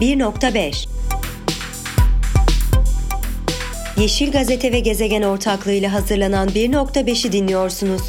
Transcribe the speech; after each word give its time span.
1.5 0.00 0.88
Yeşil 4.00 4.32
Gazete 4.32 4.72
ve 4.72 4.80
Gezegen 4.80 5.22
ortaklığıyla 5.22 5.92
hazırlanan 5.92 6.48
1.5'i 6.48 7.32
dinliyorsunuz. 7.32 8.02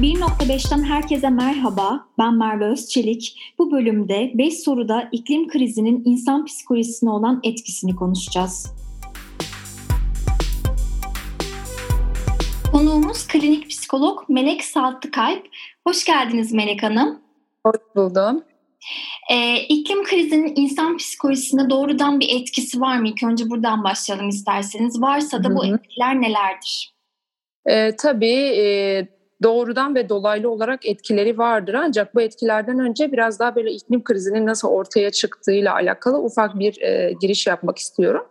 1.5'ten 0.00 0.82
herkese 0.82 1.30
merhaba. 1.30 2.06
Ben 2.18 2.34
Merve 2.34 2.64
Özçelik. 2.64 3.38
Bu 3.58 3.70
bölümde 3.72 4.32
5 4.34 4.54
soruda 4.54 5.08
iklim 5.12 5.48
krizinin 5.48 6.02
insan 6.04 6.44
psikolojisine 6.44 7.10
olan 7.10 7.40
etkisini 7.44 7.96
konuşacağız. 7.96 8.72
Konuğumuz 12.72 13.26
klinik 13.26 13.70
psikolog 13.70 14.28
Melek 14.28 14.64
Saltıkalp. 14.64 15.46
Hoş 15.86 16.04
geldiniz 16.04 16.52
Melek 16.52 16.82
Hanım. 16.82 17.18
Hoş 17.66 17.76
buldum. 17.96 18.42
Ee, 19.30 19.56
iklim 19.56 20.04
krizinin 20.04 20.52
insan 20.56 20.96
psikolojisine 20.96 21.70
doğrudan 21.70 22.20
bir 22.20 22.40
etkisi 22.40 22.80
var 22.80 22.98
mı? 22.98 23.08
İlk 23.08 23.22
önce 23.22 23.50
buradan 23.50 23.84
başlayalım 23.84 24.28
isterseniz. 24.28 25.00
Varsa 25.00 25.44
da 25.44 25.54
bu 25.54 25.64
Hı-hı. 25.64 25.74
etkiler 25.74 26.20
nelerdir? 26.20 26.92
Ee, 27.66 27.96
tabii 27.96 28.54
e, 28.56 29.06
doğrudan 29.42 29.94
ve 29.94 30.08
dolaylı 30.08 30.50
olarak 30.50 30.86
etkileri 30.86 31.38
vardır. 31.38 31.74
Ancak 31.74 32.14
bu 32.14 32.20
etkilerden 32.20 32.78
önce 32.78 33.12
biraz 33.12 33.40
daha 33.40 33.56
böyle 33.56 33.72
iklim 33.72 34.04
krizinin 34.04 34.46
nasıl 34.46 34.68
ortaya 34.68 35.10
çıktığıyla 35.10 35.74
alakalı 35.74 36.18
ufak 36.18 36.58
bir 36.58 36.82
e, 36.82 37.12
giriş 37.20 37.46
yapmak 37.46 37.78
istiyorum. 37.78 38.26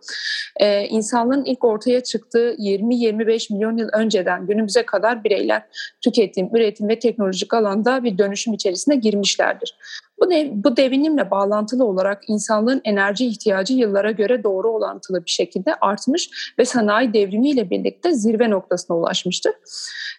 E, 0.56 0.84
insanlığın 0.84 1.44
ilk 1.44 1.64
ortaya 1.64 2.02
çıktığı 2.02 2.54
20-25 2.58 3.52
milyon 3.52 3.76
yıl 3.76 3.88
önceden 3.92 4.46
günümüze 4.46 4.82
kadar 4.82 5.24
bireyler 5.24 5.62
tüketim, 6.00 6.48
üretim 6.56 6.88
ve 6.88 6.98
teknolojik 6.98 7.54
alanda 7.54 8.04
bir 8.04 8.18
dönüşüm 8.18 8.54
içerisine 8.54 8.96
girmişlerdir. 8.96 9.74
Bu, 10.20 10.30
dev, 10.30 10.50
bu 10.52 10.76
devinimle 10.76 11.30
bağlantılı 11.30 11.84
olarak 11.84 12.22
insanlığın 12.28 12.80
enerji 12.84 13.26
ihtiyacı 13.26 13.74
yıllara 13.74 14.10
göre 14.10 14.44
doğru 14.44 14.72
orantılı 14.72 15.24
bir 15.24 15.30
şekilde 15.30 15.74
artmış 15.74 16.54
ve 16.58 16.64
sanayi 16.64 17.12
devrimiyle 17.12 17.70
birlikte 17.70 18.12
zirve 18.12 18.50
noktasına 18.50 18.96
ulaşmıştır. 18.96 19.52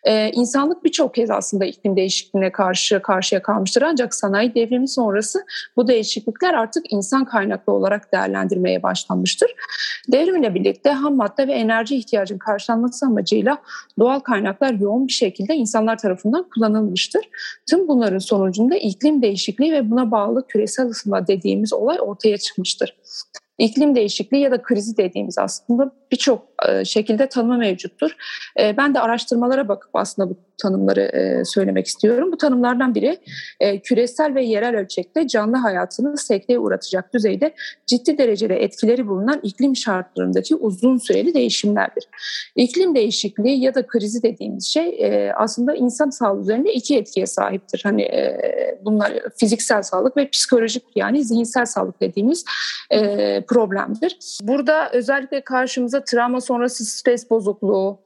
Ee, 0.04 0.32
insanlık 0.34 0.84
birçok 0.84 1.14
kez 1.14 1.30
aslında 1.30 1.66
iklim 1.66 1.96
değişikliğine 1.96 2.52
karşı 2.52 3.02
karşıya 3.02 3.42
kalmıştır 3.42 3.82
ancak 3.82 4.16
sanayi 4.16 4.56
devrimi 4.56 4.88
sonrası 4.88 5.46
bu 5.76 5.88
değişiklikler 5.88 6.54
artık 6.54 6.94
insan 6.94 7.26
kaynaklı 7.26 7.74
olarak 7.74 8.14
değerlendirmeye 8.14 8.84
başlanmıştır. 8.84 9.52
Devrimle 10.12 10.56
birlikte 10.56 10.92
ham 10.92 11.16
madde 11.16 11.48
ve 11.48 11.54
enerji 11.54 11.96
ihtiyacının 11.96 12.40
karşılanması 12.40 13.06
amacıyla 13.06 13.58
doğal 14.00 14.20
kaynaklar 14.20 14.74
yoğun 14.74 15.08
bir 15.08 15.14
şekilde 15.14 15.56
insanlar 15.56 15.98
tarafından 15.98 16.46
kullanılmıştır. 16.54 17.30
Tüm 17.70 17.88
bunların 17.88 18.18
sonucunda 18.18 18.76
iklim 18.76 19.22
değişikliği 19.22 19.72
ve 19.72 19.87
buna 19.92 20.12
bağlı 20.12 20.48
küresel 20.48 20.88
ısınma 20.88 21.28
dediğimiz 21.28 21.74
olay 21.74 21.98
ortaya 22.02 22.38
çıkmıştır. 22.38 22.98
İklim 23.58 23.96
değişikliği 23.96 24.42
ya 24.42 24.52
da 24.52 24.62
krizi 24.62 24.98
dediğimiz 24.98 25.38
aslında 25.38 25.92
birçok 26.12 26.48
e, 26.70 26.86
şekilde 26.86 27.30
tanımı 27.30 27.58
mevcuttur. 27.58 28.12
E, 28.60 28.78
ben 28.78 28.96
de 28.96 29.00
araştırmalara 29.00 29.68
bakıp 29.68 29.96
aslında 29.96 30.30
bu 30.30 30.38
tanımları 30.58 31.02
e, 31.02 31.46
söylemek 31.46 31.88
istiyorum. 31.88 32.32
Bu 32.32 32.38
tanımlardan 32.38 32.96
biri 32.96 33.18
küresel 33.84 34.36
ve 34.36 34.44
yerel 34.44 34.76
ölçekte 34.76 35.28
canlı 35.28 35.58
hayatını 35.58 36.18
sekteye 36.18 36.60
uğratacak 36.60 37.14
düzeyde 37.14 37.54
ciddi 37.86 38.18
derecede 38.18 38.64
etkileri 38.64 39.08
bulunan 39.08 39.40
iklim 39.44 39.76
şartlarındaki 39.76 40.56
uzun 40.56 40.98
süreli 40.98 41.34
değişimlerdir. 41.34 42.08
İklim 42.56 42.96
değişikliği 42.96 43.60
ya 43.60 43.76
da 43.76 43.88
krizi 43.88 44.24
dediğimiz 44.24 44.66
şey 44.66 45.12
aslında 45.36 45.76
insan 45.76 46.10
sağlığı 46.10 46.42
üzerinde 46.42 46.74
iki 46.74 46.98
etkiye 46.98 47.26
sahiptir. 47.26 47.82
Hani 47.84 48.10
bunlar 48.86 49.14
fiziksel 49.38 49.82
sağlık 49.82 50.18
ve 50.18 50.30
psikolojik 50.30 50.84
yani 50.96 51.24
zihinsel 51.24 51.66
sağlık 51.66 52.02
dediğimiz 52.02 52.46
problemdir. 53.48 54.20
Burada 54.42 54.90
özellikle 54.92 55.42
karşımıza 55.42 56.04
travma 56.04 56.42
sonrası 56.42 56.86
stres 56.86 57.30
bozukluğu, 57.30 58.00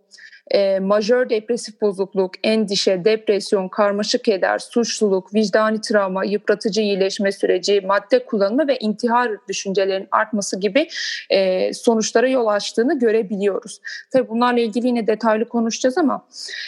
e, 0.54 0.80
majör 0.80 1.30
depresif 1.30 1.82
bozukluk, 1.82 2.32
endişe, 2.44 3.06
depresyon, 3.06 3.68
karmaşık 3.68 4.28
eder, 4.28 4.60
suçluluk, 4.60 5.34
vicdani 5.34 5.82
travma, 5.82 6.26
yıpratıcı 6.26 6.82
iyileşme 6.82 7.32
süreci, 7.32 7.82
madde 7.82 8.26
kullanımı 8.26 8.68
ve 8.68 8.78
intihar 8.78 9.32
düşüncelerinin 9.48 10.08
artması 10.12 10.60
gibi 10.60 10.88
e, 11.30 11.74
sonuçlara 11.74 12.28
yol 12.28 12.48
açtığını 12.48 13.00
görebiliyoruz. 13.00 13.82
Tabii 14.12 14.30
bunlarla 14.30 14.60
ilgili 14.60 14.88
yine 14.88 15.08
detaylı 15.08 15.46
konuşacağız 15.46 15.98
ama 15.98 16.26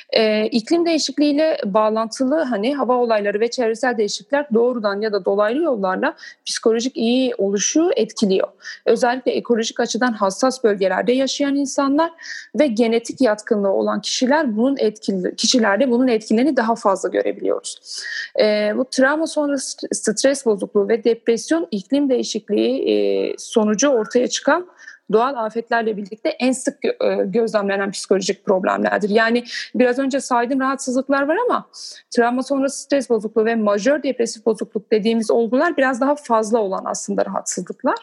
e, 0.09 0.45
iklim 0.45 0.85
değişikliğiyle 0.85 1.57
bağlantılı 1.65 2.41
hani 2.41 2.75
hava 2.75 2.93
olayları 2.95 3.39
ve 3.39 3.47
çevresel 3.47 3.97
değişiklikler 3.97 4.45
doğrudan 4.53 5.01
ya 5.01 5.11
da 5.11 5.25
dolaylı 5.25 5.63
yollarla 5.63 6.15
psikolojik 6.45 6.97
iyi 6.97 7.35
oluşu 7.35 7.91
etkiliyor. 7.95 8.47
Özellikle 8.85 9.31
ekolojik 9.31 9.79
açıdan 9.79 10.13
hassas 10.13 10.63
bölgelerde 10.63 11.11
yaşayan 11.11 11.55
insanlar 11.55 12.11
ve 12.59 12.67
genetik 12.67 13.21
yatkınlığı 13.21 13.72
olan 13.73 14.01
kişiler 14.01 14.57
bunun 14.57 14.77
etkili 14.77 15.35
kişilerde 15.35 15.91
bunun 15.91 16.07
etkilerini 16.07 16.57
daha 16.57 16.75
fazla 16.75 17.09
görebiliyoruz. 17.09 18.01
E, 18.39 18.73
bu 18.77 18.85
travma 18.85 19.27
sonrası 19.27 19.87
stres 19.91 20.45
bozukluğu 20.45 20.87
ve 20.87 21.03
depresyon 21.03 21.67
iklim 21.71 22.09
değişikliği 22.09 22.89
e, 22.89 23.35
sonucu 23.37 23.87
ortaya 23.87 24.27
çıkan 24.27 24.67
doğal 25.11 25.45
afetlerle 25.45 25.97
birlikte 25.97 26.29
en 26.29 26.51
sık 26.51 26.85
e, 26.85 26.91
gözlemlenen 27.25 27.91
psikolojik 27.91 28.45
problemlerdir. 28.45 29.09
Yani 29.09 29.43
biraz 29.75 29.99
önce 29.99 30.19
saydığım 30.19 30.59
rahatsızlıklar 30.59 31.27
var 31.27 31.37
ama 31.45 31.69
travma 32.15 32.43
sonrası 32.43 32.81
stres 32.81 33.09
bozukluğu 33.09 33.45
ve 33.45 33.55
majör 33.55 34.03
depresif 34.03 34.45
bozukluk 34.45 34.91
dediğimiz 34.91 35.31
olgular 35.31 35.77
biraz 35.77 36.01
daha 36.01 36.15
fazla 36.15 36.59
olan 36.59 36.83
aslında 36.85 37.25
rahatsızlıklar. 37.25 37.97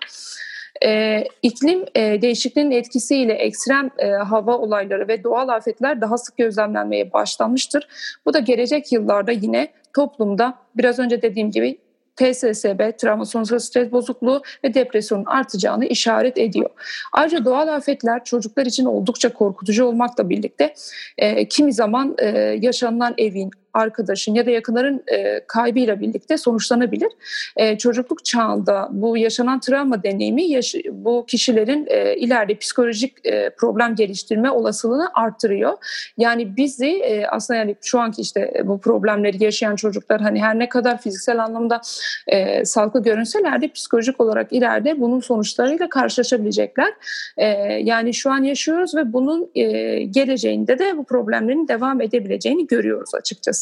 E, 0.85 1.25
iklim 1.43 1.85
e, 1.95 2.23
değişikliğinin 2.23 2.71
etkisiyle 2.71 3.33
ekstrem 3.33 3.91
e, 3.99 4.11
hava 4.11 4.59
olayları 4.59 5.09
ve 5.09 5.25
doğal 5.25 5.49
afetler 5.49 6.01
daha 6.01 6.19
sık 6.19 6.37
gözlemlenmeye 6.37 7.13
başlanmıştır. 7.13 7.89
Bu 8.27 8.33
da 8.35 8.39
gelecek 8.39 8.93
yıllarda 8.93 9.33
yine 9.33 9.69
toplumda 9.95 10.59
biraz 10.77 10.99
önce 10.99 11.23
dediğim 11.23 11.51
gibi 11.51 11.79
TSSB, 12.17 12.99
travma 12.99 13.25
sonrası 13.25 13.61
stres 13.61 13.93
bozukluğu 13.93 14.43
ve 14.65 14.75
depresyonun 14.75 15.25
artacağını 15.25 15.87
işaret 15.87 16.39
ediyor. 16.39 16.71
Ayrıca 17.13 17.45
doğal 17.45 17.69
afetler 17.69 18.25
çocuklar 18.25 18.67
için 18.67 18.85
oldukça 18.85 19.33
korkutucu 19.33 19.85
olmakla 19.85 20.29
birlikte 20.31 20.75
e, 21.19 21.49
kimi 21.49 21.73
zaman 21.73 22.15
e, 22.19 22.29
yaşanılan 22.61 23.15
evin, 23.19 23.51
arkadaşın 23.75 24.35
ya 24.35 24.47
da 24.47 24.51
yakınların 24.51 25.03
e, 25.07 25.41
kaybıyla 25.47 26.01
birlikte 26.01 26.39
sonuçlanabilir. 26.39 27.13
E, 27.57 27.79
çocukluk 27.79 28.25
çağında 28.25 28.89
bu 28.91 29.17
yaşanan 29.17 29.61
travma 29.61 30.03
deneyimi 30.03 30.43
yaş- 30.43 30.75
bu 30.93 31.25
kişilerin 31.27 31.87
e, 31.91 32.17
ileride 32.17 32.55
psikolojik 32.55 33.27
e, 33.27 33.51
problem 33.51 33.95
geliştirme 33.95 34.51
olasılığını 34.51 35.09
arttırıyor. 35.15 35.73
Yani 36.17 36.57
bizi 36.57 36.87
e, 36.87 37.27
aslında 37.27 37.59
yani 37.59 37.77
şu 37.83 38.01
anki 38.01 38.23
işte 38.23 38.63
bu 38.65 38.81
problemleri 38.81 39.45
yaşayan 39.45 39.77
çocuklar 39.77 40.21
hani 40.21 40.43
her 40.43 40.59
ne 40.59 40.69
kadar 40.69 41.01
fiziksel 41.01 41.45
anlamda 41.45 41.81
e, 42.27 42.65
sağlıklı 42.65 43.03
görünseler 43.03 43.63
de 43.63 43.69
psikolojik 43.69 44.21
olarak 44.21 44.53
ileride 44.53 45.01
bunun 45.01 45.21
sonuçlarıyla 45.21 45.89
karşılaşabilecekler. 45.89 46.95
E, 47.37 47.47
yani 47.83 48.15
şu 48.15 48.31
an 48.31 48.43
yaşıyoruz 48.43 48.95
ve 48.95 49.13
bunun 49.13 49.51
e, 49.55 49.63
geleceğinde 50.03 50.79
de 50.79 50.97
bu 50.97 51.05
problemlerin 51.05 51.69
devam 51.69 52.01
edebileceğini 52.01 52.67
görüyoruz 52.67 53.15
açıkçası. 53.15 53.60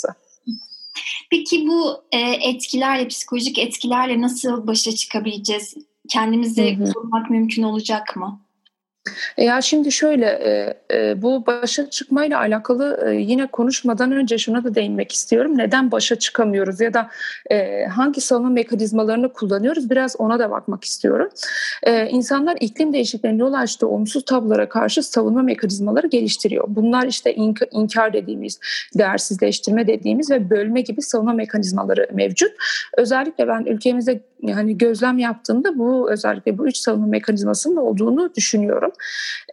Peki 1.31 1.67
bu 1.67 2.05
e, 2.13 2.19
etkilerle, 2.21 3.09
psikolojik 3.09 3.59
etkilerle 3.59 4.21
nasıl 4.21 4.67
başa 4.67 4.93
çıkabileceğiz? 4.93 5.75
Kendimizi 6.09 6.79
korumak 6.95 7.31
mümkün 7.31 7.63
olacak 7.63 8.17
mı? 8.17 8.41
E, 9.37 9.45
ya 9.45 9.61
şimdi 9.61 9.93
şöyle 9.93 10.27
e, 10.27 10.75
e, 10.95 11.23
bu 11.23 11.47
başa 11.47 11.91
çıkmayla 11.91 12.39
alakalı 12.39 13.13
yine 13.13 13.47
konuşmadan 13.47 14.13
önce 14.13 14.39
şuna 14.39 14.65
da 14.65 14.75
değinmek 14.75 15.13
istiyorum. 15.13 15.59
Neden 15.59 15.91
başa 15.91 16.17
çıkamıyoruz 16.17 16.81
ya 16.81 16.95
da 16.95 17.09
hangi 17.91 18.21
savunma 18.21 18.51
mekanizmalarını 18.51 19.33
kullanıyoruz 19.33 19.91
biraz 19.91 20.17
ona 20.19 20.39
da 20.39 20.51
bakmak 20.51 20.85
istiyorum. 20.85 21.29
İnsanlar 22.11 22.57
iklim 22.61 22.93
değişikliğine 22.93 23.39
yol 23.39 23.53
açtığı 23.53 23.89
olumsuz 23.89 24.25
tablolara 24.25 24.69
karşı 24.69 25.03
savunma 25.03 25.43
mekanizmaları 25.43 26.07
geliştiriyor. 26.07 26.65
Bunlar 26.69 27.07
işte 27.07 27.35
inkar 27.71 28.13
dediğimiz, 28.13 28.61
değersizleştirme 28.99 29.87
dediğimiz 29.87 30.31
ve 30.31 30.51
bölme 30.51 30.81
gibi 30.81 31.03
savunma 31.03 31.33
mekanizmaları 31.33 32.09
mevcut. 32.13 32.53
Özellikle 32.97 33.49
ben 33.49 33.65
ülkemizde 33.65 34.21
yani 34.43 34.79
gözlem 34.79 35.19
yaptığımda 35.19 35.79
bu 35.79 36.13
özellikle 36.13 36.59
bu 36.59 36.69
üç 36.69 36.77
savunma 36.77 37.07
mekanizmasının 37.07 37.77
olduğunu 37.77 38.35
düşünüyorum. 38.35 38.93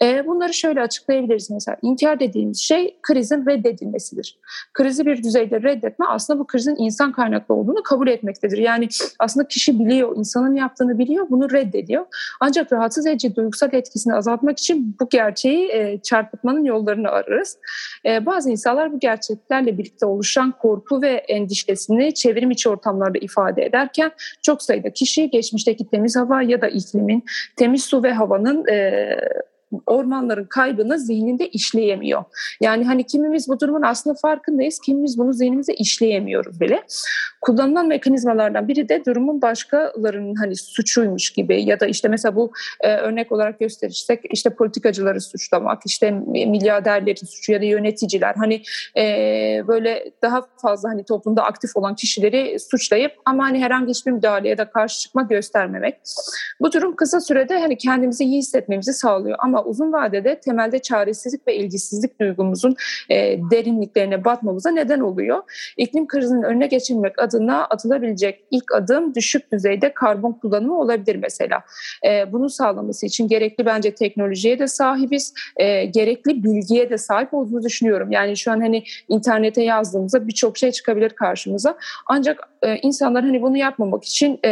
E, 0.02 0.28
bunları 0.28 0.54
şöyle 0.54 0.82
açıklayabiliriz 0.82 1.52
mesela. 1.52 1.78
İnkar 1.82 2.20
dediğimiz 2.20 2.60
şey 2.60 2.98
krizin 3.02 3.46
reddedilmesidir. 3.46 4.38
Krizi 4.74 5.06
bir 5.06 5.24
düzeyde 5.24 5.62
reddetme 5.62 6.06
aslında 6.10 6.40
bu 6.40 6.48
krizin 6.48 6.76
insan 6.78 7.12
kaynaklı 7.12 7.56
olduğunu 7.56 7.84
kabul 7.84 8.08
etmektedir. 8.08 8.58
Yani 8.58 8.88
aslında 9.20 9.48
kişi 9.48 9.80
biliyor, 9.80 10.18
insanın 10.18 10.56
yaptığını 10.56 11.00
biliyor, 11.00 11.30
bunu 11.30 11.52
reddediyor. 11.52 12.06
Ancak 12.40 12.74
rahatsız 12.74 13.08
edici 13.08 13.36
duygusal 13.36 13.74
etkisini 13.74 14.14
azaltmak 14.14 14.60
için 14.60 14.98
bu 15.00 15.10
gerçeği 15.10 15.72
e, 15.72 16.00
çarpıtmanın 16.04 16.64
yollarını 16.64 17.10
ararız. 17.10 17.58
E, 18.06 18.26
bazı 18.26 18.50
insanlar 18.50 18.94
bu 18.94 19.00
gerçeklerle 19.00 19.78
birlikte 19.78 20.06
oluşan 20.06 20.52
korku 20.52 21.02
ve 21.02 21.12
endişesini 21.12 22.14
çevrim 22.14 22.52
içi 22.52 22.70
ortamlarda 22.70 23.18
ifade 23.18 23.66
ederken 23.66 24.12
çok 24.42 24.62
sayıda 24.62 24.90
kişi 24.90 25.30
geçmişteki 25.30 25.90
temiz 25.90 26.16
hava 26.16 26.42
ya 26.42 26.62
da 26.62 26.68
iklimin, 26.68 27.24
temiz 27.56 27.84
su 27.84 28.04
ve 28.04 28.14
havanın 28.14 28.68
e, 28.68 29.10
ormanların 29.86 30.46
kaybını 30.46 31.00
zihninde 31.00 31.48
işleyemiyor. 31.48 32.24
Yani 32.62 32.86
hani 32.86 33.04
kimimiz 33.04 33.48
bu 33.48 33.60
durumun 33.60 33.82
aslında 33.82 34.16
farkındayız, 34.22 34.80
kimimiz 34.80 35.18
bunu 35.18 35.34
zihnimize 35.34 35.74
işleyemiyoruz 35.74 36.60
bile. 36.62 36.84
Kullanılan 37.42 37.88
mekanizmalardan 37.88 38.68
biri 38.68 38.90
de 38.90 39.06
durumun 39.06 39.42
başkalarının 39.42 40.36
hani 40.36 40.56
suçuymuş 40.56 41.30
gibi 41.30 41.64
ya 41.64 41.80
da 41.80 41.86
işte 41.86 42.08
mesela 42.08 42.36
bu 42.36 42.52
e, 42.82 42.96
örnek 42.96 43.32
olarak 43.32 43.60
gösterirsek 43.60 44.22
işte 44.30 44.50
politikacıları 44.50 45.22
suçlamak, 45.22 45.82
işte 45.86 46.12
milyarderlerin 46.28 47.26
suçu 47.26 47.52
ya 47.52 47.62
da 47.62 47.66
yöneticiler 47.66 48.36
hani 48.36 48.62
e, 48.98 49.04
böyle 49.68 50.12
daha 50.22 50.42
fazla 50.62 50.90
hani 50.90 51.04
toplumda 51.04 51.44
aktif 51.44 51.76
olan 51.76 51.96
kişileri 51.96 52.60
suçlayıp 52.60 53.12
ama 53.26 53.44
hani 53.44 53.60
herhangi 53.60 53.90
hiçbir 53.90 54.12
müdahaleye 54.12 54.58
de 54.58 54.70
karşı 54.70 55.00
çıkma 55.00 55.22
göstermemek. 55.22 55.96
Bu 56.60 56.72
durum 56.72 56.96
kısa 56.96 57.22
sürede 57.22 57.60
hani 57.60 57.78
kendimizi 57.78 58.24
iyi 58.24 58.38
hissetmemizi 58.38 58.94
sağlıyor 58.94 59.38
ama 59.40 59.64
uzun 59.66 59.94
vadede 59.94 60.40
temelde 60.40 60.80
çaresizlik 60.80 61.48
ve 61.48 61.56
ilgisizlik 61.56 62.20
duygumuzun 62.20 62.76
e, 63.10 63.40
derinliklerine 63.52 64.26
batmamıza 64.26 64.72
neden 64.72 65.00
oluyor. 65.00 65.44
İklim 65.78 66.08
krizinin 66.08 66.44
önüne 66.44 66.68
geçilmek 66.68 67.20
adına 67.20 67.66
atılabilecek 67.66 68.44
ilk 68.52 68.74
adım 68.74 69.16
düşük 69.16 69.52
düzeyde 69.52 69.94
karbon 69.94 70.32
kullanımı 70.32 70.80
olabilir 70.80 71.16
mesela. 71.16 71.64
E, 72.08 72.32
bunu 72.32 72.50
sağlaması 72.50 73.06
için 73.06 73.28
gerekli 73.28 73.66
bence 73.66 73.96
teknolojiye 73.96 74.60
de 74.60 74.68
sahibiz, 74.68 75.34
e, 75.58 75.86
gerekli 75.86 76.44
bilgiye 76.44 76.90
de 76.90 76.98
sahip 76.98 77.34
olduğunu 77.34 77.64
düşünüyorum. 77.64 78.12
Yani 78.12 78.38
şu 78.38 78.52
an 78.52 78.62
hani 78.62 78.84
internete 79.08 79.64
yazdığımızda 79.64 80.28
birçok 80.28 80.58
şey 80.58 80.72
çıkabilir 80.72 81.10
karşımıza. 81.10 81.78
Ancak 82.08 82.50
e, 82.62 82.76
insanlar 82.78 83.24
hani 83.24 83.42
bunu 83.42 83.58
yapmamak 83.58 84.04
için 84.04 84.40
e, 84.46 84.50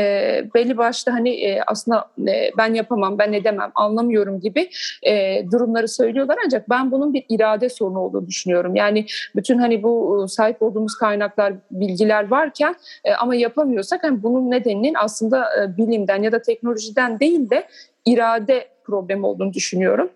belli 0.53 0.77
başta 0.77 1.13
hani 1.13 1.29
e, 1.29 1.61
aslında 1.67 2.09
e, 2.27 2.51
ben 2.57 2.73
yapamam, 2.73 3.17
ben 3.19 3.33
edemem, 3.33 3.71
anlamıyorum 3.75 4.39
gibi 4.39 4.69
e, 5.03 5.43
durumları 5.51 5.87
söylüyorlar 5.87 6.37
ancak 6.45 6.69
ben 6.69 6.91
bunun 6.91 7.13
bir 7.13 7.25
irade 7.29 7.69
sorunu 7.69 7.99
olduğunu 7.99 8.27
düşünüyorum. 8.27 8.75
Yani 8.75 9.05
bütün 9.35 9.57
hani 9.57 9.83
bu 9.83 10.23
e, 10.23 10.27
sahip 10.27 10.61
olduğumuz 10.61 10.95
kaynaklar, 10.97 11.53
bilgiler 11.71 12.27
varken 12.27 12.75
e, 13.03 13.13
ama 13.13 13.35
yapamıyorsak 13.35 14.03
hani 14.03 14.23
bunun 14.23 14.51
nedeninin 14.51 14.93
aslında 14.97 15.63
e, 15.63 15.77
bilimden 15.77 16.23
ya 16.23 16.31
da 16.31 16.41
teknolojiden 16.41 17.19
değil 17.19 17.49
de 17.49 17.67
irade 18.05 18.67
problemi 18.83 19.25
olduğunu 19.25 19.53
düşünüyorum 19.53 20.09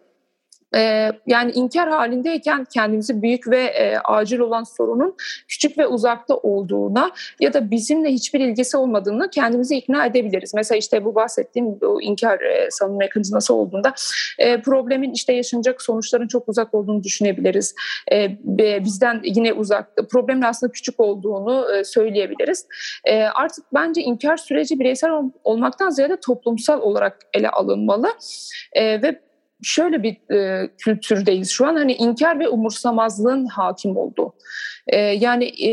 e, 0.75 1.11
yani 1.27 1.51
inkar 1.51 1.89
halindeyken 1.89 2.65
kendimizi 2.73 3.21
büyük 3.21 3.49
ve 3.49 3.63
e, 3.63 3.97
acil 3.97 4.39
olan 4.39 4.63
sorunun 4.63 5.15
küçük 5.47 5.77
ve 5.77 5.87
uzakta 5.87 6.35
olduğuna 6.35 7.11
ya 7.39 7.53
da 7.53 7.71
bizimle 7.71 8.09
hiçbir 8.09 8.39
ilgisi 8.39 8.77
olmadığını 8.77 9.29
kendimizi 9.29 9.75
ikna 9.75 10.05
edebiliriz. 10.05 10.53
Mesela 10.53 10.77
işte 10.77 11.05
bu 11.05 11.15
bahsettiğim 11.15 11.81
bu 11.81 12.01
inkar 12.01 12.39
e, 12.39 12.71
savunma 12.71 12.97
mekanizması 12.97 13.53
olduğunda 13.53 13.93
e, 14.39 14.61
problemin 14.61 15.13
işte 15.13 15.33
yaşanacak 15.33 15.81
sonuçların 15.81 16.27
çok 16.27 16.49
uzak 16.49 16.73
olduğunu 16.73 17.03
düşünebiliriz. 17.03 17.75
E, 18.11 18.37
bizden 18.85 19.21
yine 19.23 19.53
uzak, 19.53 19.95
problemin 20.11 20.41
aslında 20.41 20.71
küçük 20.71 20.99
olduğunu 20.99 21.67
e, 21.75 21.83
söyleyebiliriz. 21.83 22.65
E, 23.05 23.23
artık 23.23 23.65
bence 23.73 24.01
inkar 24.01 24.37
süreci 24.37 24.79
bireysel 24.79 25.09
olmaktan 25.43 25.89
ziyade 25.89 26.19
toplumsal 26.19 26.81
olarak 26.81 27.17
ele 27.33 27.49
alınmalı 27.49 28.07
e, 28.73 29.01
ve 29.01 29.26
şöyle 29.63 30.03
bir 30.03 30.33
e, 30.35 30.69
kültürdeyiz 30.77 31.51
şu 31.51 31.67
an 31.67 31.75
hani 31.75 31.93
inkar 31.93 32.39
ve 32.39 32.49
umursamazlığın 32.49 33.45
hakim 33.45 33.97
olduğu. 33.97 34.33
E, 34.87 34.97
yani 34.97 35.45
e, 35.45 35.71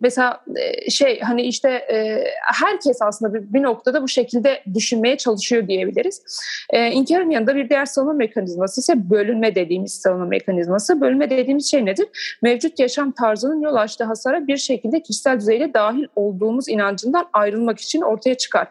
mesela 0.00 0.40
e, 0.56 0.90
şey 0.90 1.20
hani 1.20 1.42
işte 1.42 1.70
e, 1.70 2.24
herkes 2.64 3.02
aslında 3.02 3.34
bir, 3.34 3.52
bir 3.52 3.62
noktada 3.62 4.02
bu 4.02 4.08
şekilde 4.08 4.62
düşünmeye 4.74 5.16
çalışıyor 5.16 5.68
diyebiliriz. 5.68 6.22
E, 6.70 6.90
inkarın 6.90 7.30
yanında 7.30 7.56
bir 7.56 7.68
diğer 7.68 7.86
savunma 7.86 8.12
mekanizması 8.12 8.80
ise 8.80 9.10
bölünme 9.10 9.54
dediğimiz 9.54 9.94
savunma 9.94 10.26
mekanizması. 10.26 11.00
Bölünme 11.00 11.30
dediğimiz 11.30 11.70
şey 11.70 11.86
nedir? 11.86 12.38
Mevcut 12.42 12.78
yaşam 12.78 13.12
tarzının 13.12 13.60
yol 13.60 13.74
açtığı 13.74 14.04
hasara 14.04 14.46
bir 14.46 14.56
şekilde 14.56 15.02
kişisel 15.02 15.40
düzeyde 15.40 15.74
dahil 15.74 16.06
olduğumuz 16.16 16.68
inancından 16.68 17.28
ayrılmak 17.32 17.80
için 17.80 18.00
ortaya 18.00 18.34
çıkar. 18.34 18.68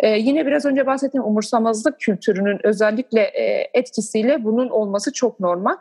E, 0.00 0.18
yine 0.18 0.46
biraz 0.46 0.64
önce 0.64 0.86
bahsettiğim 0.86 1.24
umursamazlık 1.24 2.00
kültürünün 2.00 2.58
özellikle 2.62 3.20
e, 3.20 3.70
etkisiyle 3.74 4.44
bunun 4.44 4.68
olması 4.68 5.12
çok 5.12 5.40
normal. 5.40 5.76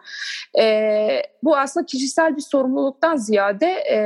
E, 0.59 1.21
bu 1.43 1.57
aslında 1.57 1.85
kişisel 1.85 2.35
bir 2.35 2.41
sorumluluktan 2.41 3.15
ziyade 3.29 3.67
e, 3.67 3.99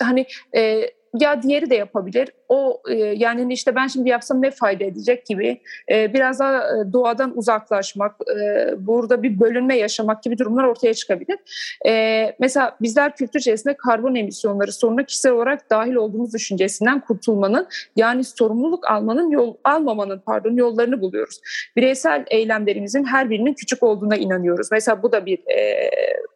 hani 0.00 0.26
e, 0.56 0.90
ya 1.20 1.42
diğeri 1.42 1.70
de 1.70 1.74
yapabilir 1.74 2.28
o 2.48 2.82
e, 2.88 2.94
yani 2.94 3.40
hani 3.40 3.52
işte 3.52 3.74
ben 3.74 3.86
şimdi 3.86 4.08
yapsam 4.08 4.42
ne 4.42 4.50
fayda 4.50 4.84
edecek 4.84 5.26
gibi 5.26 5.60
e, 5.90 6.14
biraz 6.14 6.40
daha 6.40 6.58
e, 6.58 6.92
doğadan 6.92 7.38
uzaklaşmak, 7.38 8.16
e, 8.40 8.70
burada 8.86 9.22
bir 9.22 9.40
bölünme 9.40 9.76
yaşamak 9.76 10.22
gibi 10.22 10.38
durumlar 10.38 10.64
ortaya 10.64 10.94
çıkabilir. 10.94 11.38
E, 11.86 12.36
mesela 12.38 12.76
bizler 12.80 13.16
kültür 13.16 13.40
içerisinde 13.40 13.76
karbon 13.76 14.14
emisyonları 14.14 14.72
soruna 14.72 15.02
kişisel 15.02 15.32
olarak 15.32 15.70
dahil 15.70 15.94
olduğumuz 15.94 16.34
düşüncesinden 16.34 17.00
kurtulmanın 17.00 17.66
yani 17.96 18.24
sorumluluk 18.24 18.90
almanın 18.90 19.30
yol 19.30 19.54
almamanın 19.64 20.22
pardon 20.26 20.56
yollarını 20.56 21.00
buluyoruz. 21.00 21.40
Bireysel 21.76 22.24
eylemlerimizin 22.30 23.04
her 23.04 23.30
birinin 23.30 23.54
küçük 23.54 23.82
olduğuna 23.82 24.16
inanıyoruz. 24.16 24.68
Mesela 24.72 25.02
bu 25.02 25.12
da 25.12 25.26
bir 25.26 25.38
e, 25.38 25.90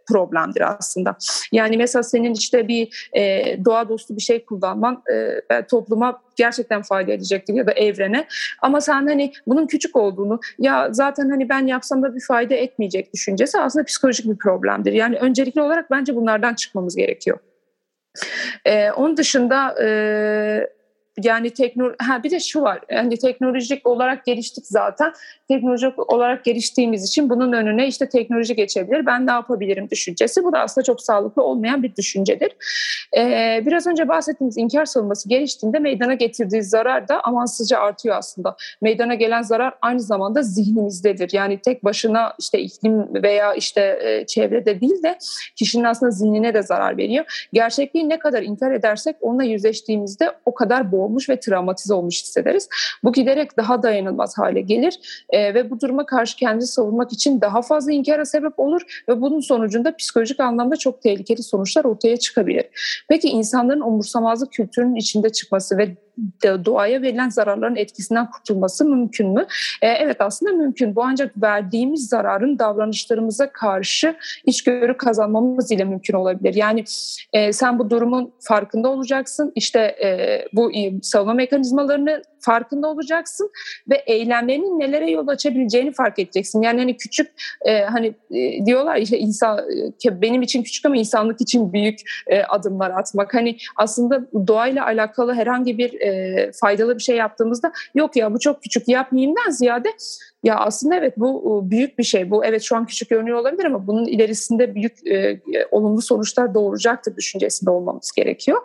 problemdir 0.08 0.76
aslında. 0.78 1.16
Yani 1.52 1.76
mesela 1.76 2.02
senin 2.02 2.34
işte 2.34 2.68
bir 2.68 3.08
e, 3.12 3.44
doğa 3.64 3.88
dostu 3.88 4.16
bir 4.16 4.22
şey 4.22 4.44
kullanman 4.62 5.02
e, 5.12 5.40
topluma 5.66 5.82
topluma 5.82 6.22
gerçekten 6.36 6.82
fayda 6.82 7.12
edecektir 7.12 7.54
ya 7.54 7.66
da 7.66 7.72
evrene. 7.72 8.26
Ama 8.62 8.80
sen 8.80 9.06
hani 9.06 9.32
bunun 9.46 9.66
küçük 9.66 9.96
olduğunu 9.96 10.40
ya 10.58 10.88
zaten 10.92 11.30
hani 11.30 11.48
ben 11.48 11.66
yapsam 11.66 12.02
da 12.02 12.14
bir 12.14 12.20
fayda 12.20 12.54
etmeyecek 12.54 13.14
düşüncesi 13.14 13.60
aslında 13.60 13.84
psikolojik 13.84 14.26
bir 14.26 14.38
problemdir. 14.38 14.92
Yani 14.92 15.16
öncelikli 15.16 15.60
olarak 15.60 15.90
bence 15.90 16.16
bunlardan 16.16 16.54
çıkmamız 16.54 16.96
gerekiyor. 16.96 17.38
Ee, 18.64 18.90
onun 18.90 19.16
dışında 19.16 19.74
e, 19.82 19.88
yani 21.22 21.50
teknoloji 21.50 21.96
ha 21.98 22.22
bir 22.22 22.30
de 22.30 22.40
şu 22.40 22.62
var 22.62 22.80
yani 22.90 23.16
teknolojik 23.16 23.86
olarak 23.86 24.24
geliştik 24.24 24.66
zaten. 24.66 25.12
Teknolojik 25.48 26.12
olarak 26.12 26.44
geliştiğimiz 26.44 27.04
için 27.04 27.30
bunun 27.30 27.52
önüne 27.52 27.86
işte 27.86 28.08
teknoloji 28.08 28.56
geçebilir. 28.56 29.06
Ben 29.06 29.26
ne 29.26 29.30
yapabilirim 29.30 29.90
düşüncesi. 29.90 30.44
Bu 30.44 30.52
da 30.52 30.60
aslında 30.60 30.84
çok 30.84 31.00
sağlıklı 31.00 31.42
olmayan 31.42 31.82
bir 31.82 31.96
düşüncedir. 31.96 32.52
Ee, 33.16 33.62
biraz 33.66 33.86
önce 33.86 34.08
bahsettiğimiz 34.08 34.58
inkar 34.58 34.84
savunması 34.84 35.28
geliştiğinde 35.28 35.78
meydana 35.78 36.14
getirdiği 36.14 36.62
zarar 36.62 37.08
da 37.08 37.20
amansızca 37.20 37.78
artıyor 37.78 38.16
aslında. 38.16 38.56
Meydana 38.82 39.14
gelen 39.14 39.42
zarar 39.42 39.74
aynı 39.82 40.00
zamanda 40.00 40.42
zihnimizdedir. 40.42 41.30
Yani 41.32 41.58
tek 41.58 41.84
başına 41.84 42.34
işte 42.38 42.60
iklim 42.60 43.22
veya 43.22 43.54
işte 43.54 43.98
e, 44.02 44.26
çevrede 44.26 44.80
değil 44.80 45.02
de 45.02 45.18
kişinin 45.56 45.84
aslında 45.84 46.10
zihnine 46.10 46.54
de 46.54 46.62
zarar 46.62 46.96
veriyor. 46.96 47.48
Gerçekliği 47.52 48.08
ne 48.08 48.18
kadar 48.18 48.42
inkar 48.42 48.72
edersek 48.72 49.16
onunla 49.20 49.44
yüzleştiğimizde 49.44 50.32
o 50.44 50.54
kadar 50.54 50.92
boğ 50.92 51.01
olmuş 51.02 51.28
ve 51.28 51.40
travmatize 51.40 51.94
olmuş 51.94 52.22
hissederiz. 52.22 52.68
Bu 53.04 53.12
giderek 53.12 53.56
daha 53.56 53.82
dayanılmaz 53.82 54.38
hale 54.38 54.60
gelir 54.60 55.24
e, 55.30 55.54
ve 55.54 55.70
bu 55.70 55.80
duruma 55.80 56.06
karşı 56.06 56.36
kendini 56.36 56.66
savunmak 56.66 57.12
için 57.12 57.40
daha 57.40 57.62
fazla 57.62 57.92
inkara 57.92 58.24
sebep 58.24 58.58
olur 58.58 59.04
ve 59.08 59.20
bunun 59.20 59.40
sonucunda 59.40 59.96
psikolojik 59.96 60.40
anlamda 60.40 60.76
çok 60.76 61.02
tehlikeli 61.02 61.42
sonuçlar 61.42 61.84
ortaya 61.84 62.16
çıkabilir. 62.16 62.64
Peki 63.08 63.28
insanların 63.28 63.80
umursamazlık 63.80 64.52
kültürünün 64.52 64.94
içinde 64.94 65.30
çıkması 65.30 65.78
ve 65.78 65.96
doğaya 66.64 67.02
verilen 67.02 67.28
zararların 67.28 67.76
etkisinden 67.76 68.30
kurtulması 68.30 68.84
mümkün 68.84 69.28
mü? 69.28 69.46
E, 69.82 69.88
evet 69.88 70.16
aslında 70.20 70.52
mümkün. 70.52 70.96
Bu 70.96 71.04
ancak 71.04 71.42
verdiğimiz 71.42 72.08
zararın 72.08 72.58
davranışlarımıza 72.58 73.52
karşı 73.52 74.16
içgörü 74.46 74.96
kazanmamız 74.96 75.72
ile 75.72 75.84
mümkün 75.84 76.14
olabilir. 76.14 76.54
Yani 76.54 76.84
e, 77.32 77.52
sen 77.52 77.78
bu 77.78 77.90
durumun 77.90 78.32
farkında 78.40 78.88
olacaksın. 78.88 79.52
İşte 79.54 79.80
e, 79.80 80.44
bu 80.52 80.70
savunma 81.02 81.34
mekanizmalarını 81.34 82.22
farkında 82.44 82.88
olacaksın 82.88 83.50
ve 83.90 83.96
eylemlerinin 84.06 84.80
nelere 84.80 85.10
yol 85.10 85.28
açabileceğini 85.28 85.92
fark 85.92 86.18
edeceksin. 86.18 86.62
Yani 86.62 86.78
hani 86.78 86.96
küçük 86.96 87.30
e, 87.66 87.80
hani 87.80 88.14
e, 88.30 88.66
diyorlar 88.66 88.96
işte 88.96 89.18
insan 89.18 89.58
e, 90.06 90.22
benim 90.22 90.42
için 90.42 90.62
küçük 90.62 90.86
ama 90.86 90.96
insanlık 90.96 91.40
için 91.40 91.72
büyük 91.72 92.00
e, 92.26 92.42
adımlar 92.42 92.90
atmak. 92.90 93.34
Hani 93.34 93.56
aslında 93.76 94.26
doğayla 94.46 94.86
alakalı 94.86 95.34
herhangi 95.34 95.78
bir 95.78 96.00
e, 96.00 96.52
faydalı 96.52 96.98
bir 96.98 97.02
şey 97.02 97.16
yaptığımızda 97.16 97.72
yok 97.94 98.16
ya 98.16 98.34
bu 98.34 98.38
çok 98.38 98.62
küçük 98.62 98.88
yapmayayımdan 98.88 99.50
ziyade 99.50 99.88
ya 100.42 100.56
aslında 100.56 100.94
evet 100.94 101.14
bu 101.16 101.62
büyük 101.70 101.98
bir 101.98 102.04
şey. 102.04 102.30
Bu 102.30 102.44
evet 102.44 102.62
şu 102.62 102.76
an 102.76 102.86
küçük 102.86 103.10
görünüyor 103.10 103.38
olabilir 103.38 103.64
ama 103.64 103.86
bunun 103.86 104.04
ilerisinde 104.04 104.74
büyük 104.74 105.06
e, 105.06 105.40
olumlu 105.70 106.02
sonuçlar 106.02 106.54
doğuracaktır 106.54 107.16
düşüncesinde 107.16 107.70
olmamız 107.70 108.12
gerekiyor. 108.16 108.58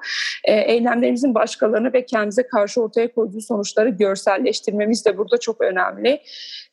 E, 0.43 0.53
eylemlerimizin 0.53 1.35
başkalarını 1.35 1.93
ve 1.93 2.05
kendimize 2.05 2.47
karşı 2.47 2.81
ortaya 2.81 3.13
koyduğu 3.13 3.41
sonuçları 3.41 3.89
görselleştirmemiz 3.89 5.05
de 5.05 5.17
burada 5.17 5.37
çok 5.37 5.61
önemli. 5.61 6.21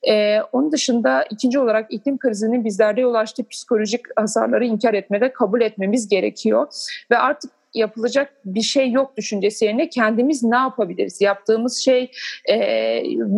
E, 0.09 0.41
onun 0.53 0.73
dışında 0.73 1.25
ikinci 1.31 1.59
olarak 1.59 1.93
iklim 1.93 2.19
krizinin 2.19 2.65
bizlerde 2.65 3.01
yol 3.01 3.15
açtığı 3.15 3.49
psikolojik 3.49 4.01
hasarları 4.17 4.65
inkar 4.65 4.95
etmede 4.95 5.33
kabul 5.33 5.61
etmemiz 5.61 6.09
gerekiyor. 6.09 6.67
Ve 7.11 7.19
artık 7.19 7.51
yapılacak 7.75 8.33
bir 8.45 8.63
şey 8.63 8.91
yok 8.91 9.17
düşüncesi 9.17 9.65
yerine 9.65 9.89
kendimiz 9.89 10.43
ne 10.43 10.57
yapabiliriz? 10.57 11.21
Yaptığımız 11.21 11.77
şey 11.79 12.11
e, 12.49 12.59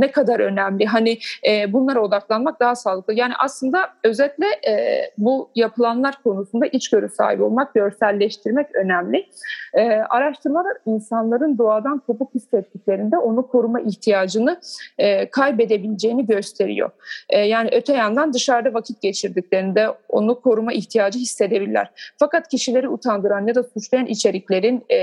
ne 0.00 0.10
kadar 0.10 0.40
önemli? 0.40 0.86
Hani 0.86 1.18
e, 1.48 1.72
bunlara 1.72 2.00
odaklanmak 2.00 2.60
daha 2.60 2.74
sağlıklı. 2.74 3.14
Yani 3.14 3.32
aslında 3.38 3.78
özetle 4.04 4.46
e, 4.46 5.02
bu 5.18 5.50
yapılanlar 5.54 6.22
konusunda 6.22 6.66
içgörü 6.66 7.08
sahibi 7.08 7.42
olmak, 7.42 7.74
görselleştirmek 7.74 8.74
önemli. 8.74 9.26
E, 9.74 9.88
araştırmalar 9.88 10.76
insanların 10.86 11.58
doğadan 11.58 11.98
kopuk 11.98 12.34
hissettiklerinde 12.34 13.18
onu 13.18 13.48
koruma 13.48 13.80
ihtiyacını 13.80 14.60
e, 14.98 15.30
kaybedebileceğini 15.30 16.26
gösteriyor. 16.26 16.90
E, 17.28 17.38
yani 17.38 17.68
öte 17.72 17.92
yandan 17.92 18.32
dışarıda 18.32 18.74
vakit 18.74 19.00
geçirdiklerinde 19.02 19.88
onu 20.08 20.40
koruma 20.40 20.72
ihtiyacı 20.72 21.18
hissedebilirler. 21.18 21.90
Fakat 22.18 22.48
kişileri 22.48 22.88
utandıran 22.88 23.46
ya 23.46 23.54
da 23.54 23.62
suçlayan 23.62 24.06
iç 24.06 24.25
içeriklerin 24.26 24.84
e, 24.88 24.96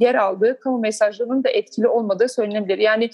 yer 0.00 0.14
aldığı 0.14 0.60
kamu 0.60 0.78
mesajlarının 0.78 1.44
da 1.44 1.48
etkili 1.48 1.88
olmadığı 1.88 2.28
söylenebilir. 2.28 2.78
Yani 2.78 3.10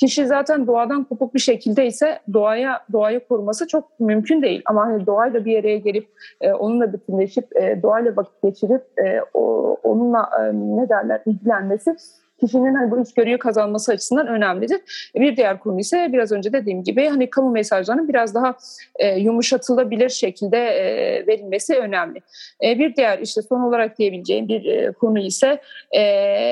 kişi 0.00 0.26
zaten 0.26 0.66
doğadan 0.66 1.04
kopuk 1.04 1.34
bir 1.34 1.38
şekilde 1.38 1.86
ise 1.86 2.18
doğaya 2.32 2.80
doğayı 2.92 3.28
koruması 3.28 3.66
çok 3.68 4.00
mümkün 4.00 4.42
değil. 4.42 4.62
Ama 4.66 4.86
hani 4.86 5.06
doğayla 5.06 5.44
bir 5.44 5.52
yere 5.52 5.78
gelip 5.78 6.08
e, 6.40 6.52
onunla 6.52 6.92
bütünleşip 6.92 7.56
e, 7.56 7.82
doğayla 7.82 8.16
vakit 8.16 8.42
geçirip 8.42 8.82
e, 8.98 9.20
o, 9.34 9.74
onunla 9.82 10.30
e, 10.40 10.42
ne 10.52 10.88
derler 10.88 11.22
ilgilenmesi 11.26 11.96
kişinin 12.46 12.74
hani 12.74 12.90
bu 12.90 13.02
içgörüyü 13.02 13.38
kazanması 13.38 13.92
açısından 13.92 14.26
önemlidir. 14.26 14.80
Bir 15.14 15.36
diğer 15.36 15.58
konu 15.58 15.80
ise 15.80 16.10
biraz 16.12 16.32
önce 16.32 16.52
dediğim 16.52 16.82
gibi 16.82 17.08
hani 17.08 17.30
kamu 17.30 17.50
mesajlarının 17.50 18.08
biraz 18.08 18.34
daha 18.34 18.56
e, 18.96 19.18
yumuşatılabilir 19.20 20.08
şekilde 20.08 20.58
e, 20.58 21.26
verilmesi 21.26 21.74
önemli. 21.74 22.18
E, 22.64 22.78
bir 22.78 22.96
diğer 22.96 23.18
işte 23.18 23.42
son 23.42 23.60
olarak 23.60 23.98
diyebileceğim 23.98 24.48
bir 24.48 24.64
e, 24.64 24.92
konu 24.92 25.18
ise 25.18 25.60
e, 25.90 26.02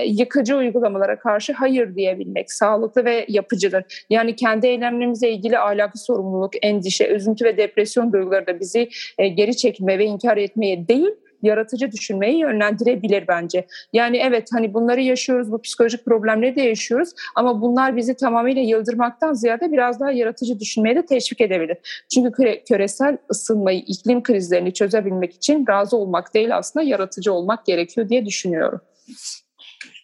yıkıcı 0.07 0.57
uygulamalara 0.57 1.19
karşı 1.19 1.53
hayır 1.53 1.95
diyebilmek 1.95 2.53
sağlıklı 2.53 3.05
ve 3.05 3.25
yapıcıdır. 3.29 4.05
Yani 4.11 4.37
kendi 4.37 4.67
eylemlerimize 4.67 5.31
ilgili 5.31 5.59
ahlaki 5.59 5.99
sorumluluk, 5.99 6.53
endişe, 6.63 7.09
üzüntü 7.09 7.45
ve 7.45 7.57
depresyon 7.57 8.13
duyguları 8.13 8.47
da 8.47 8.61
bizi 8.61 8.89
e, 9.19 9.29
geri 9.29 9.57
çekme 9.57 9.99
ve 9.99 10.05
inkar 10.05 10.37
etmeye 10.37 10.89
değil 10.89 11.11
yaratıcı 11.43 11.93
düşünmeyi 11.93 12.39
yönlendirebilir 12.39 13.25
bence. 13.29 13.67
Yani 13.93 14.17
evet 14.17 14.49
hani 14.53 14.75
bunları 14.75 15.01
yaşıyoruz, 15.01 15.53
bu 15.53 15.63
psikolojik 15.63 16.05
problemleri 16.05 16.57
de 16.57 16.63
yaşıyoruz 16.63 17.11
ama 17.35 17.61
bunlar 17.61 17.97
bizi 17.97 18.17
tamamıyla 18.17 18.63
yıldırmaktan 18.63 19.33
ziyade 19.33 19.73
biraz 19.73 20.01
daha 20.01 20.13
yaratıcı 20.13 20.61
düşünmeye 20.61 20.97
de 20.97 21.07
teşvik 21.07 21.41
edebilir. 21.41 22.05
Çünkü 22.15 22.33
küre, 22.33 22.65
küresel 22.65 23.19
ısınmayı, 23.31 23.79
iklim 23.79 24.23
krizlerini 24.23 24.75
çözebilmek 24.75 25.35
için 25.35 25.67
razı 25.69 25.97
olmak 25.97 26.35
değil 26.35 26.57
aslında 26.57 26.85
yaratıcı 26.85 27.33
olmak 27.33 27.67
gerekiyor 27.67 28.09
diye 28.09 28.27
düşünüyorum. 28.27 28.81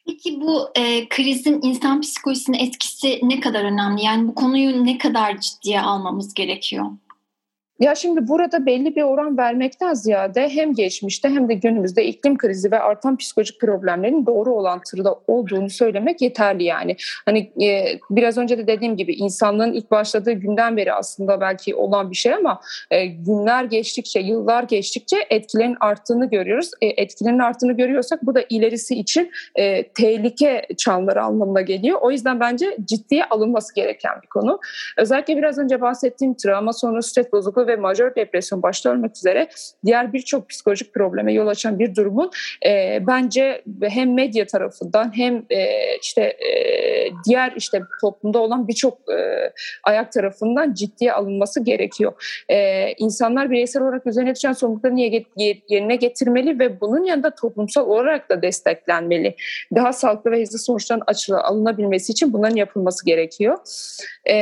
Peki 0.07 0.41
bu 0.41 0.69
e, 0.75 1.09
krizin 1.09 1.61
insan 1.63 2.01
psikolojisine 2.01 2.63
etkisi 2.63 3.21
ne 3.23 3.41
kadar 3.41 3.65
önemli? 3.65 4.05
Yani 4.05 4.29
bu 4.29 4.35
konuyu 4.35 4.85
ne 4.85 4.99
kadar 4.99 5.41
ciddiye 5.41 5.81
almamız 5.81 6.35
gerekiyor? 6.35 6.87
Ya 7.81 7.95
şimdi 7.95 8.29
burada 8.29 8.67
belli 8.67 8.97
bir 8.97 9.03
oran 9.03 9.39
vermekten 9.39 9.95
ziyade 9.95 10.49
hem 10.49 10.75
geçmişte 10.75 11.29
hem 11.29 11.49
de 11.49 11.55
günümüzde 11.55 12.05
iklim 12.05 12.39
krizi 12.39 12.73
ve 12.73 12.81
artan 12.81 13.17
psikolojik 13.17 13.61
problemlerin 13.61 14.27
doğru 14.27 14.55
olantıda 14.55 15.17
olduğunu 15.27 15.71
söylemek 15.71 16.23
yeterli 16.23 16.65
yani. 16.65 16.97
Hani 17.27 17.65
e, 17.65 17.99
biraz 18.11 18.39
önce 18.39 18.59
de 18.59 18.67
dediğim 18.67 18.97
gibi 18.97 19.13
insanlığın 19.15 19.73
ilk 19.73 19.91
başladığı 19.91 20.33
günden 20.33 20.77
beri 20.77 20.93
aslında 20.93 21.41
belki 21.41 21.75
olan 21.75 22.11
bir 22.11 22.17
şey 22.17 22.35
ama 22.35 22.61
e, 22.91 23.07
günler 23.07 23.65
geçtikçe, 23.65 24.21
yıllar 24.21 24.63
geçtikçe 24.63 25.17
etkilerin 25.31 25.77
arttığını 25.81 26.31
görüyoruz. 26.31 26.71
E, 26.81 26.87
etkilerin 26.87 27.39
arttığını 27.39 27.73
görüyorsak 27.73 28.27
bu 28.27 28.35
da 28.35 28.41
ilerisi 28.49 28.95
için 28.95 29.31
e, 29.55 29.89
tehlike 29.89 30.67
çanları 30.77 31.23
anlamına 31.23 31.61
geliyor. 31.61 31.99
O 32.01 32.11
yüzden 32.11 32.41
bence 32.41 32.77
ciddiye 32.85 33.25
alınması 33.25 33.75
gereken 33.75 34.13
bir 34.23 34.29
konu. 34.29 34.61
Özellikle 34.97 35.37
biraz 35.37 35.59
önce 35.59 35.81
bahsettiğim 35.81 36.35
travma 36.35 36.73
sonrası 36.73 37.11
stres 37.11 37.33
bozukluğu 37.33 37.68
ve 37.69 37.77
majör 37.77 38.15
depresyon 38.15 38.63
başta 38.63 38.91
olmak 38.91 39.17
üzere 39.17 39.49
diğer 39.85 40.13
birçok 40.13 40.49
psikolojik 40.49 40.95
probleme 40.95 41.33
yol 41.33 41.47
açan 41.47 41.79
bir 41.79 41.95
durumun 41.95 42.31
e, 42.67 42.99
bence 43.07 43.63
hem 43.83 44.15
medya 44.15 44.47
tarafından 44.47 45.17
hem 45.17 45.45
e, 45.51 45.67
işte 46.03 46.23
e, 46.23 46.51
diğer 47.29 47.53
işte 47.57 47.83
toplumda 48.01 48.39
olan 48.39 48.69
birçok 48.69 48.99
e, 49.13 49.53
ayak 49.85 50.13
tarafından 50.13 50.75
ciddiye 50.75 51.13
alınması 51.13 51.65
gerekiyor. 51.65 52.13
E, 52.49 52.89
insanlar 52.93 53.51
bireysel 53.51 53.83
olarak 53.83 54.07
üzerine 54.07 54.35
düşen 54.35 54.53
sorumluluklarını 54.53 55.01
yerine 55.69 55.97
getirmeli 55.97 56.59
ve 56.59 56.81
bunun 56.81 57.05
yanında 57.05 57.35
toplumsal 57.35 57.87
olarak 57.87 58.31
da 58.31 58.43
desteklenmeli. 58.43 59.37
Daha 59.75 59.93
sağlıklı 59.93 60.31
ve 60.31 60.41
hızlı 60.41 60.59
sonuçların 60.59 61.03
açılı 61.07 61.41
alınabilmesi 61.41 62.13
için 62.13 62.33
bunların 62.33 62.57
yapılması 62.57 63.07
gerekiyor. 63.07 63.59
E, 64.25 64.35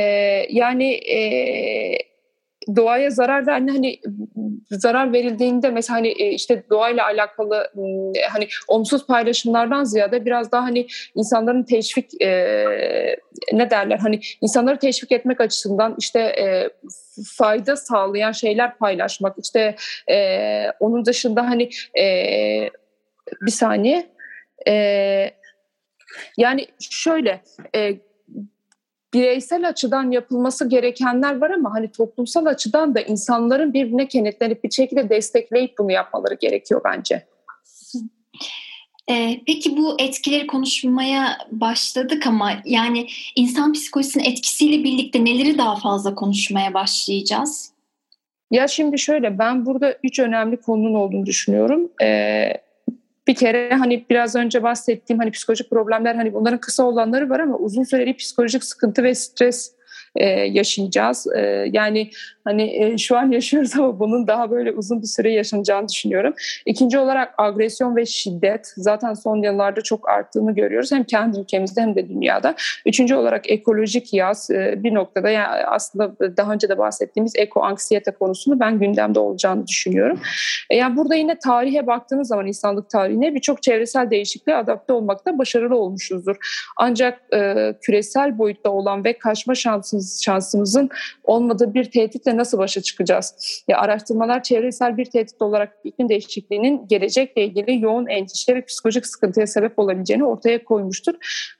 yani 0.49 0.93
e, 0.93 1.17
doğaya 2.75 3.09
zarar 3.09 3.47
verme 3.47 3.71
hani 3.71 3.99
zarar 4.69 5.13
verildiğinde 5.13 5.69
mesela 5.69 5.97
hani 5.97 6.07
e, 6.07 6.29
işte 6.29 6.63
doğayla 6.69 7.05
alakalı 7.05 7.71
hani 8.31 8.47
olumsuz 8.67 9.07
paylaşımlardan 9.07 9.83
ziyade 9.83 10.25
biraz 10.25 10.51
daha 10.51 10.63
hani 10.63 10.87
insanların 11.15 11.63
teşvik 11.63 12.21
e, 12.21 12.29
ne 13.53 13.69
derler 13.69 13.97
hani 13.97 14.19
insanları 14.41 14.79
teşvik 14.79 15.11
etmek 15.11 15.41
açısından 15.41 15.95
işte 15.99 16.19
e, 16.19 16.69
fayda 17.35 17.75
sağlayan 17.75 18.31
şeyler 18.31 18.77
paylaşmak. 18.77 19.35
İşte 19.43 19.75
e, 20.11 20.71
onun 20.79 21.05
dışında 21.05 21.49
hani 21.49 21.69
e, 21.99 22.05
bir 23.41 23.51
saniye 23.51 24.07
e, 24.67 24.73
yani 26.37 26.67
şöyle 26.79 27.41
e, 27.75 27.93
bireysel 29.13 29.67
açıdan 29.67 30.11
yapılması 30.11 30.69
gerekenler 30.69 31.41
var 31.41 31.49
ama 31.49 31.73
hani 31.73 31.91
toplumsal 31.91 32.45
açıdan 32.45 32.95
da 32.95 33.01
insanların 33.01 33.73
birbirine 33.73 34.07
kenetlenip 34.07 34.63
bir 34.63 34.71
şekilde 34.71 35.09
destekleyip 35.09 35.77
bunu 35.77 35.91
yapmaları 35.91 36.33
gerekiyor 36.33 36.81
bence. 36.85 37.25
Ee, 39.09 39.41
peki 39.45 39.77
bu 39.77 39.95
etkileri 39.99 40.47
konuşmaya 40.47 41.37
başladık 41.51 42.27
ama 42.27 42.51
yani 42.65 43.07
insan 43.35 43.73
psikolojisinin 43.73 44.23
etkisiyle 44.23 44.83
birlikte 44.83 45.25
neleri 45.25 45.57
daha 45.57 45.75
fazla 45.75 46.15
konuşmaya 46.15 46.73
başlayacağız? 46.73 47.71
Ya 48.51 48.67
şimdi 48.67 48.99
şöyle 48.99 49.39
ben 49.39 49.65
burada 49.65 49.97
üç 50.03 50.19
önemli 50.19 50.57
konunun 50.57 50.93
olduğunu 50.93 51.25
düşünüyorum. 51.25 51.89
Ee, 52.01 52.53
bir 53.27 53.35
kere 53.35 53.75
hani 53.75 54.05
biraz 54.09 54.35
önce 54.35 54.63
bahsettiğim 54.63 55.19
hani 55.19 55.31
psikolojik 55.31 55.69
problemler 55.69 56.15
hani 56.15 56.33
bunların 56.33 56.59
kısa 56.59 56.83
olanları 56.83 57.29
var 57.29 57.39
ama 57.39 57.57
uzun 57.57 57.83
süreli 57.83 58.17
psikolojik 58.17 58.63
sıkıntı 58.63 59.03
ve 59.03 59.15
stres 59.15 59.76
e, 60.17 60.25
yaşayacağız. 60.29 61.27
E, 61.35 61.69
yani 61.71 62.09
hani 62.43 62.83
e, 62.83 62.97
şu 62.97 63.17
an 63.17 63.31
yaşıyoruz 63.31 63.75
ama 63.75 63.99
bunun 63.99 64.27
daha 64.27 64.51
böyle 64.51 64.71
uzun 64.71 65.01
bir 65.01 65.07
süre 65.07 65.33
yaşanacağını 65.33 65.89
düşünüyorum. 65.89 66.33
İkinci 66.65 66.99
olarak 66.99 67.33
agresyon 67.37 67.95
ve 67.95 68.05
şiddet 68.05 68.73
zaten 68.77 69.13
son 69.13 69.43
yıllarda 69.43 69.81
çok 69.81 70.09
arttığını 70.09 70.55
görüyoruz. 70.55 70.91
Hem 70.91 71.03
kendi 71.03 71.39
ülkemizde 71.39 71.81
hem 71.81 71.95
de 71.95 72.09
dünyada. 72.09 72.55
Üçüncü 72.85 73.15
olarak 73.15 73.51
ekolojik 73.51 74.13
yaz 74.13 74.51
e, 74.51 74.83
bir 74.83 74.93
noktada 74.93 75.29
yani 75.29 75.65
aslında 75.65 76.37
daha 76.37 76.53
önce 76.53 76.69
de 76.69 76.77
bahsettiğimiz 76.77 77.33
eko 77.35 77.63
anksiyete 77.63 78.11
konusunu 78.11 78.59
ben 78.59 78.79
gündemde 78.79 79.19
olacağını 79.19 79.67
düşünüyorum. 79.67 80.19
E, 80.69 80.77
yani 80.77 80.97
burada 80.97 81.15
yine 81.15 81.39
tarihe 81.39 81.87
baktığınız 81.87 82.27
zaman 82.27 82.47
insanlık 82.47 82.89
tarihine 82.89 83.35
birçok 83.35 83.63
çevresel 83.63 84.09
değişikliğe 84.09 84.57
adapte 84.57 84.93
olmakta 84.93 85.37
başarılı 85.37 85.75
olmuşuzdur. 85.75 86.35
Ancak 86.77 87.21
e, 87.33 87.73
küresel 87.81 88.37
boyutta 88.37 88.69
olan 88.69 89.03
ve 89.03 89.17
kaçma 89.17 89.55
şansınız 89.55 90.06
şansımız 90.23 90.57
şansımızın 90.57 90.89
olmadığı 91.23 91.73
bir 91.73 91.91
tehditle 91.91 92.37
nasıl 92.37 92.57
başa 92.57 92.81
çıkacağız? 92.81 93.35
Ya 93.67 93.77
araştırmalar 93.77 94.43
çevresel 94.43 94.97
bir 94.97 95.05
tehdit 95.05 95.41
olarak 95.41 95.77
iklim 95.83 96.09
değişikliğinin 96.09 96.87
gelecekle 96.87 97.45
ilgili 97.45 97.81
yoğun 97.81 98.07
endişe 98.07 98.55
ve 98.55 98.65
psikolojik 98.65 99.07
sıkıntıya 99.07 99.47
sebep 99.47 99.79
olabileceğini 99.79 100.25
ortaya 100.25 100.63
koymuştur. 100.63 101.13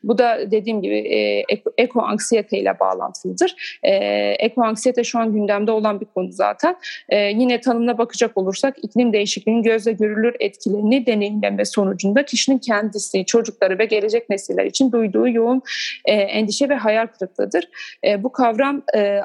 Bu 0.03 0.17
da 0.17 0.51
dediğim 0.51 0.81
gibi 0.81 0.97
e, 0.97 1.43
eko 1.77 2.01
anksiyete 2.01 2.59
ile 2.59 2.79
bağlantılıdır. 2.79 3.79
E, 3.83 3.91
eko 4.39 4.63
anksiyete 4.63 5.03
şu 5.03 5.19
an 5.19 5.33
gündemde 5.33 5.71
olan 5.71 6.01
bir 6.01 6.05
konu 6.05 6.31
zaten. 6.31 6.75
E, 7.09 7.17
yine 7.17 7.61
tanımına 7.61 7.97
bakacak 7.97 8.37
olursak 8.37 8.75
iklim 8.83 9.13
değişikliğinin 9.13 9.63
gözle 9.63 9.91
görülür 9.91 10.35
etkilerini 10.39 11.05
deneyimleme 11.05 11.65
sonucunda 11.65 12.25
kişinin 12.25 12.57
kendisi, 12.57 13.25
çocukları 13.25 13.79
ve 13.79 13.85
gelecek 13.85 14.29
nesiller 14.29 14.65
için 14.65 14.91
duyduğu 14.91 15.29
yoğun 15.29 15.61
e, 16.05 16.13
endişe 16.13 16.69
ve 16.69 16.75
hayal 16.75 17.07
kırıklığıdır. 17.07 17.69
E, 18.03 18.23
bu 18.23 18.26
kavram 18.31 18.81
e, 18.95 19.21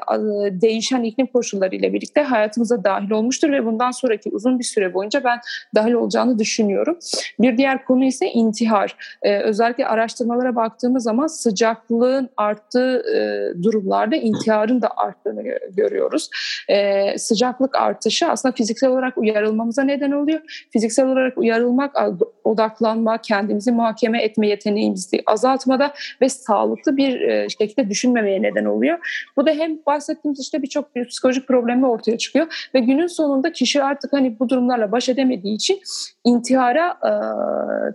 değişen 0.51 1.03
iklim 1.03 1.27
koşullarıyla 1.27 1.93
birlikte 1.93 2.21
hayatımıza 2.21 2.83
dahil 2.83 3.11
olmuştur 3.11 3.51
ve 3.51 3.65
bundan 3.65 3.91
sonraki 3.91 4.29
uzun 4.29 4.59
bir 4.59 4.63
süre 4.63 4.93
boyunca 4.93 5.23
ben 5.23 5.39
dahil 5.75 5.93
olacağını 5.93 6.39
düşünüyorum. 6.39 6.97
Bir 7.39 7.57
diğer 7.57 7.85
konu 7.85 8.05
ise 8.05 8.25
intihar. 8.27 8.95
E, 9.23 9.39
özellikle 9.39 9.87
araştırmalara 9.87 10.55
baktığımız 10.55 11.03
zaman 11.03 11.27
sıcaklığın 11.27 12.29
arttığı 12.37 13.03
e, 13.15 13.63
durumlarda 13.63 14.15
intiharın 14.15 14.81
da 14.81 14.89
arttığını 14.97 15.43
görüyoruz. 15.69 16.29
E, 16.69 17.17
sıcaklık 17.17 17.75
artışı 17.75 18.29
aslında 18.29 18.55
fiziksel 18.55 18.89
olarak 18.89 19.17
uyarılmamıza 19.17 19.83
neden 19.83 20.11
oluyor. 20.11 20.67
Fiziksel 20.71 21.07
olarak 21.07 21.37
uyarılmak, 21.37 21.95
odaklanma, 22.43 23.17
kendimizi 23.17 23.71
muhakeme 23.71 24.21
etme 24.23 24.47
yeteneğimizi 24.47 25.23
azaltmada 25.25 25.93
ve 26.21 26.29
sağlıklı 26.29 26.97
bir 26.97 27.21
e, 27.21 27.49
şekilde 27.49 27.89
düşünmemeye 27.89 28.41
neden 28.41 28.65
oluyor. 28.65 28.92
Bu 29.37 29.45
da 29.45 29.51
hem 29.51 29.77
bahsettiğimiz 29.85 30.39
işte 30.39 30.61
birçok 30.61 30.95
bir 30.95 31.07
psikolojik 31.07 31.47
problemi 31.47 31.87
ortaya 31.87 32.17
çıkıyor 32.17 32.69
ve 32.75 32.79
günün 32.79 33.07
sonunda 33.07 33.51
kişi 33.51 33.83
artık 33.83 34.13
hani 34.13 34.39
bu 34.39 34.49
durumlarla 34.49 34.91
baş 34.91 35.09
edemediği 35.09 35.55
için 35.55 35.81
intihara 36.23 36.89
e, 36.89 37.11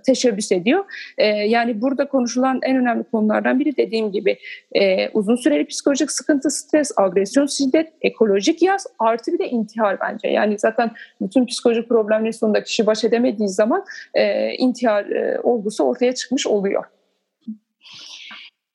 teşebbüs 0.02 0.52
ediyor. 0.52 0.84
E, 1.18 1.26
yani 1.26 1.80
burada 1.80 2.08
konuşulan 2.08 2.60
en 2.62 2.76
önemli 2.76 3.04
konulardan 3.04 3.60
biri 3.60 3.76
dediğim 3.76 4.12
gibi 4.12 4.38
e, 4.72 5.08
uzun 5.08 5.36
süreli 5.36 5.66
psikolojik 5.66 6.10
sıkıntı, 6.10 6.50
stres, 6.50 6.92
agresyon, 6.96 7.46
şiddet, 7.46 7.92
ekolojik 8.02 8.62
yaz 8.62 8.86
artı 8.98 9.32
bir 9.32 9.38
de 9.38 9.48
intihar 9.48 10.00
bence. 10.00 10.28
Yani 10.28 10.58
zaten 10.58 10.90
bütün 11.20 11.46
psikolojik 11.46 11.88
problemlerin 11.88 12.30
sonunda 12.30 12.62
kişi 12.62 12.86
baş 12.86 13.04
edemediği 13.04 13.48
zaman 13.48 13.84
e, 14.14 14.54
intihar 14.54 15.04
e, 15.04 15.40
olgusu 15.42 15.84
ortaya 15.84 16.14
çıkmış 16.14 16.46
oluyor. 16.46 16.84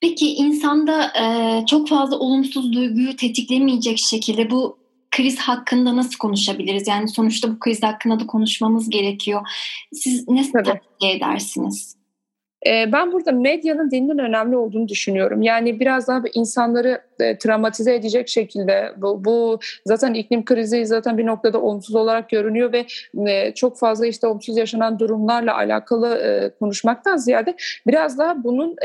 Peki 0.04 0.34
insanda 0.34 1.06
e, 1.06 1.66
çok 1.66 1.88
fazla 1.88 2.18
olumsuz 2.18 2.72
duyguyu 2.72 3.16
tetiklemeyecek 3.16 3.98
şekilde 3.98 4.50
bu 4.50 4.78
kriz 5.10 5.38
hakkında 5.38 5.96
nasıl 5.96 6.18
konuşabiliriz? 6.18 6.88
Yani 6.88 7.08
sonuçta 7.08 7.50
bu 7.50 7.58
kriz 7.58 7.82
hakkında 7.82 8.20
da 8.20 8.26
konuşmamız 8.26 8.90
gerekiyor. 8.90 9.42
Siz 9.92 10.28
ne 10.28 10.52
tavsiye 10.52 11.16
edersiniz? 11.16 11.96
Ee, 12.66 12.92
ben 12.92 13.12
burada 13.12 13.32
medyanın 13.32 13.90
dilinin 13.90 14.18
önemli 14.18 14.56
olduğunu 14.56 14.88
düşünüyorum. 14.88 15.42
Yani 15.42 15.80
biraz 15.80 16.08
daha 16.08 16.22
insanları 16.34 17.00
e, 17.20 17.38
travmatize 17.38 17.94
edecek 17.94 18.28
şekilde 18.28 18.92
bu, 18.96 19.24
bu 19.24 19.58
zaten 19.86 20.14
iklim 20.14 20.44
krizi 20.44 20.86
zaten 20.86 21.18
bir 21.18 21.26
noktada 21.26 21.60
olumsuz 21.60 21.94
olarak 21.94 22.30
görünüyor 22.30 22.72
ve 22.72 22.86
e, 23.30 23.54
çok 23.54 23.78
fazla 23.78 24.06
işte 24.06 24.26
olumsuz 24.26 24.56
yaşanan 24.56 24.98
durumlarla 24.98 25.56
alakalı 25.56 26.18
e, 26.18 26.50
konuşmaktan 26.58 27.16
ziyade 27.16 27.56
biraz 27.86 28.18
daha 28.18 28.44
bunun 28.44 28.76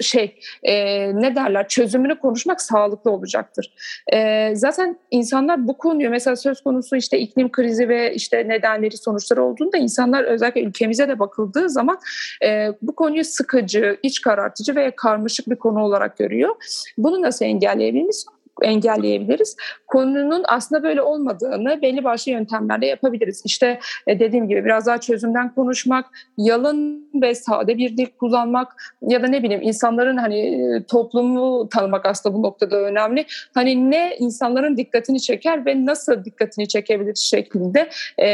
şey 0.00 0.38
e, 0.62 0.74
ne 1.14 1.36
derler 1.36 1.68
çözümünü 1.68 2.18
konuşmak 2.18 2.60
sağlıklı 2.60 3.10
olacaktır. 3.10 3.74
E, 4.12 4.50
zaten 4.54 4.98
insanlar 5.10 5.68
bu 5.68 5.78
konuyu 5.78 6.10
mesela 6.10 6.36
söz 6.36 6.60
konusu 6.60 6.96
işte 6.96 7.18
iklim 7.18 7.52
krizi 7.52 7.88
ve 7.88 8.14
işte 8.14 8.48
nedenleri 8.48 8.96
sonuçları 8.96 9.44
olduğunda 9.44 9.76
insanlar 9.76 10.24
özellikle 10.24 10.62
ülkemize 10.62 11.08
de 11.08 11.18
bakıldığı 11.18 11.70
zaman 11.70 11.98
e, 12.44 12.68
bu 12.82 12.94
konuyu 12.94 13.24
sıkıcı, 13.24 13.96
iç 14.02 14.20
karartıcı 14.20 14.74
ve 14.74 14.92
karmaşık 14.96 15.50
bir 15.50 15.56
konu 15.56 15.84
olarak 15.84 16.18
görüyor. 16.18 16.56
Bunu 16.98 17.22
nasıl 17.22 17.44
engelleyebiliriz? 17.44 18.26
Engelleyebiliriz. 18.62 19.56
Konunun 19.86 20.44
aslında 20.48 20.82
böyle 20.82 21.02
olmadığını 21.02 21.82
belli 21.82 22.04
başlı 22.04 22.32
yöntemlerle 22.32 22.86
yapabiliriz. 22.86 23.42
İşte 23.44 23.80
e, 24.06 24.18
dediğim 24.18 24.48
gibi 24.48 24.64
biraz 24.64 24.86
daha 24.86 24.98
çözümden 24.98 25.54
konuşmak, 25.54 26.06
yalın 26.38 27.10
ve 27.22 27.34
sade 27.34 27.78
bir 27.78 27.96
dil 27.96 28.06
kullanmak 28.18 28.72
ya 29.08 29.22
da 29.22 29.26
ne 29.26 29.42
bileyim 29.42 29.62
insanların 29.62 30.16
hani 30.16 30.38
e, 30.38 30.82
toplumu 30.84 31.68
tanımak 31.68 32.06
aslında 32.06 32.34
bu 32.34 32.42
noktada 32.42 32.76
önemli. 32.76 33.26
Hani 33.54 33.90
ne 33.90 34.16
insanların 34.18 34.76
dikkatini 34.76 35.20
çeker 35.20 35.66
ve 35.66 35.86
nasıl 35.86 36.24
dikkatini 36.24 36.68
çekebilir 36.68 37.14
şeklinde 37.14 37.88
e, 38.22 38.28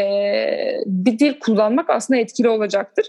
bir 0.87 1.19
dil 1.19 1.41
kullanmak 1.41 1.91
aslında 1.91 2.21
etkili 2.21 2.49
olacaktır. 2.49 3.07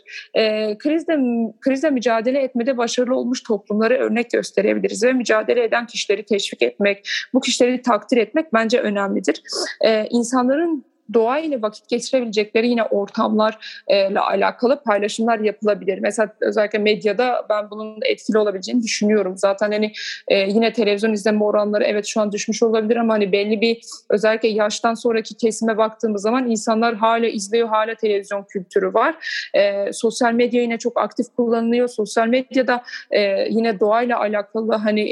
Krizle 0.79 1.17
krizle 1.61 1.89
mücadele 1.89 2.39
etmede 2.39 2.77
başarılı 2.77 3.15
olmuş 3.15 3.43
toplumları 3.43 3.93
örnek 3.93 4.31
gösterebiliriz 4.31 5.03
ve 5.03 5.13
mücadele 5.13 5.63
eden 5.63 5.85
kişileri 5.87 6.23
teşvik 6.23 6.61
etmek, 6.61 7.06
bu 7.33 7.41
kişileri 7.41 7.81
takdir 7.81 8.17
etmek 8.17 8.53
bence 8.53 8.79
önemlidir. 8.79 9.41
Ee, 9.85 10.07
insanların 10.09 10.85
doğa 11.13 11.39
ile 11.39 11.61
vakit 11.61 11.89
geçirebilecekleri 11.89 12.69
yine 12.69 12.83
ortamlarla 12.83 13.57
e, 13.87 14.15
alakalı 14.15 14.83
paylaşımlar 14.83 15.39
yapılabilir. 15.39 15.99
Mesela 15.99 16.29
özellikle 16.41 16.79
medyada 16.79 17.45
ben 17.49 17.69
bunun 17.69 17.99
etkili 18.05 18.37
olabileceğini 18.37 18.83
düşünüyorum. 18.83 19.37
Zaten 19.37 19.71
hani 19.71 19.91
e, 20.27 20.39
yine 20.39 20.73
televizyon 20.73 21.13
izleme 21.13 21.43
oranları 21.43 21.83
evet 21.83 22.05
şu 22.05 22.21
an 22.21 22.31
düşmüş 22.31 22.63
olabilir 22.63 22.95
ama 22.95 23.13
hani 23.13 23.31
belli 23.31 23.61
bir 23.61 23.81
özellikle 24.09 24.47
yaştan 24.47 24.93
sonraki 24.93 25.37
kesime 25.37 25.77
baktığımız 25.77 26.21
zaman 26.21 26.49
insanlar 26.51 26.95
hala 26.95 27.27
izliyor, 27.27 27.67
hala 27.67 27.95
televizyon 27.95 28.43
kültürü 28.43 28.93
var. 28.93 29.15
E, 29.53 29.93
sosyal 29.93 30.33
medya 30.33 30.61
yine 30.61 30.77
çok 30.77 30.99
aktif 30.99 31.25
kullanılıyor. 31.37 31.87
Sosyal 31.87 32.27
medyada 32.27 32.83
e, 33.11 33.47
yine 33.49 33.79
doğayla 33.79 34.19
alakalı 34.19 34.75
hani 34.75 35.07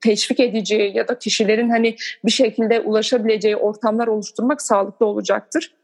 teşvik 0.00 0.40
edici 0.40 0.92
ya 0.94 1.08
da 1.08 1.18
kişilerin 1.18 1.70
hani 1.70 1.96
bir 2.24 2.30
şekilde 2.30 2.80
ulaşabileceği 2.80 3.56
ortamlar 3.56 4.06
oluşturmak 4.06 4.62
sağlıklı 4.62 4.83
sağlıklı 4.84 5.06
olacaktır. 5.06 5.74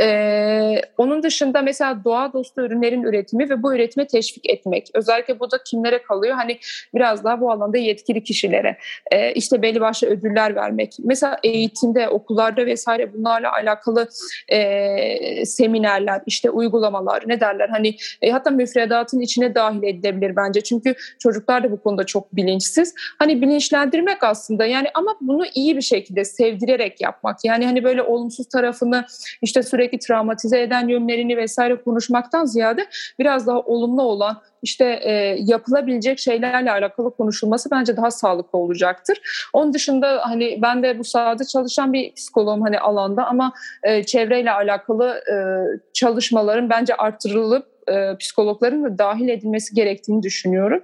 Ee, 0.00 0.80
onun 0.98 1.22
dışında 1.22 1.62
mesela 1.62 2.04
doğa 2.04 2.32
dostu 2.32 2.60
ürünlerin 2.60 3.02
üretimi 3.02 3.50
ve 3.50 3.62
bu 3.62 3.74
üretime 3.74 4.06
teşvik 4.06 4.50
etmek. 4.50 4.88
Özellikle 4.94 5.40
bu 5.40 5.50
da 5.50 5.62
kimlere 5.62 6.02
kalıyor? 6.02 6.34
Hani 6.34 6.58
biraz 6.94 7.24
daha 7.24 7.40
bu 7.40 7.52
alanda 7.52 7.78
yetkili 7.78 8.22
kişilere. 8.22 8.78
Ee, 9.12 9.32
işte 9.32 9.62
belli 9.62 9.80
başlı 9.80 10.08
ödüller 10.08 10.54
vermek. 10.54 10.96
Mesela 10.98 11.38
eğitimde, 11.44 12.08
okullarda 12.08 12.66
vesaire 12.66 13.14
bunlarla 13.14 13.52
alakalı 13.52 14.08
e, 14.48 15.46
seminerler, 15.46 16.22
işte 16.26 16.50
uygulamalar 16.50 17.22
ne 17.26 17.40
derler? 17.40 17.68
Hani 17.68 17.96
e, 18.22 18.30
hatta 18.30 18.50
müfredatın 18.50 19.20
içine 19.20 19.54
dahil 19.54 19.82
edilebilir 19.82 20.36
bence. 20.36 20.60
Çünkü 20.60 20.94
çocuklar 21.18 21.64
da 21.64 21.72
bu 21.72 21.82
konuda 21.82 22.04
çok 22.04 22.36
bilinçsiz. 22.36 22.94
Hani 23.18 23.42
bilinçlendirmek 23.42 24.24
aslında 24.24 24.66
yani 24.66 24.88
ama 24.94 25.16
bunu 25.20 25.44
iyi 25.54 25.76
bir 25.76 25.82
şekilde 25.82 26.24
sevdirerek 26.24 27.00
yapmak. 27.00 27.44
Yani 27.44 27.66
hani 27.66 27.84
böyle 27.84 28.02
olumsuz 28.02 28.48
tarafını 28.48 29.04
işte 29.42 29.62
sürekli 29.62 29.98
travmatize 29.98 30.62
eden 30.62 30.88
yönlerini 30.88 31.36
vesaire 31.36 31.82
konuşmaktan 31.82 32.44
ziyade 32.44 32.86
biraz 33.18 33.46
daha 33.46 33.60
olumlu 33.60 34.02
olan 34.02 34.42
işte 34.62 35.00
e, 35.02 35.12
yapılabilecek 35.40 36.18
şeylerle 36.18 36.72
alakalı 36.72 37.16
konuşulması 37.16 37.70
bence 37.70 37.96
daha 37.96 38.10
sağlıklı 38.10 38.58
olacaktır. 38.58 39.20
Onun 39.52 39.74
dışında 39.74 40.20
hani 40.22 40.58
ben 40.62 40.82
de 40.82 40.98
bu 40.98 41.04
sahada 41.04 41.44
çalışan 41.44 41.92
bir 41.92 42.14
psikoloğum 42.14 42.62
hani 42.62 42.80
alanda 42.80 43.26
ama 43.26 43.52
e, 43.82 44.04
çevreyle 44.04 44.52
alakalı 44.52 45.08
e, 45.08 45.34
çalışmaların 45.92 46.70
bence 46.70 46.94
arttırılıp 46.94 47.79
e, 47.92 48.16
psikologların 48.16 48.84
da 48.84 48.98
dahil 48.98 49.28
edilmesi 49.28 49.74
gerektiğini 49.74 50.22
düşünüyorum. 50.22 50.82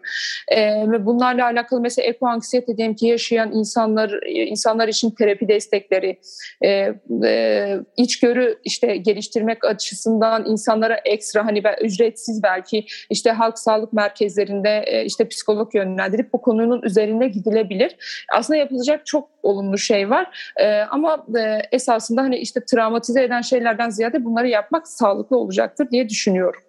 E, 0.49 0.91
ve 0.91 1.07
bunlarla 1.07 1.45
alakalı 1.45 1.81
mesela 1.81 2.09
eko 2.09 2.27
anksiyete 2.27 2.77
diyelim 2.77 2.95
ki 2.95 3.07
yaşayan 3.07 3.53
insanlar 3.53 4.11
insanlar 4.27 4.89
için 4.89 5.11
terapi 5.11 5.49
destekleri, 5.49 6.19
e, 6.65 6.95
e, 7.25 7.77
içgörü 7.97 8.59
işte 8.65 8.97
geliştirmek 8.97 9.65
açısından 9.65 10.47
insanlara 10.47 10.97
ekstra 11.05 11.47
hani 11.47 11.63
ücretsiz 11.81 12.43
belki 12.43 12.87
işte 13.11 13.31
halk 13.31 13.59
sağlık 13.59 13.93
merkezlerinde 13.93 14.85
e, 14.87 15.05
işte 15.05 15.29
psikolog 15.29 15.75
yönlendirip 15.75 16.33
bu 16.33 16.41
konunun 16.43 16.83
üzerine 16.83 17.29
gidilebilir. 17.29 17.97
Aslında 18.35 18.59
yapılacak 18.59 19.07
çok 19.07 19.29
olumlu 19.43 19.79
şey 19.79 20.11
var. 20.11 20.53
E, 20.57 20.81
ama 20.81 21.27
e, 21.39 21.63
esasında 21.73 22.23
hani 22.23 22.37
işte 22.37 22.61
travmatize 22.65 23.23
eden 23.23 23.41
şeylerden 23.41 23.91
ziyade 23.91 24.25
bunları 24.25 24.49
yapmak 24.49 24.89
sağlıklı 24.89 25.37
olacaktır 25.37 25.91
diye 25.91 26.09
düşünüyorum. 26.09 26.66